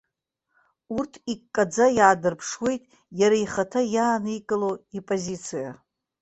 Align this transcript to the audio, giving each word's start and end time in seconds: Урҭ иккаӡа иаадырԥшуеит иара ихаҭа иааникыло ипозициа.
Урҭ 0.97 1.11
иккаӡа 1.33 1.85
иаадырԥшуеит 1.97 2.83
иара 3.19 3.37
ихаҭа 3.43 3.81
иааникыло 3.95 4.71
ипозициа. 4.97 5.71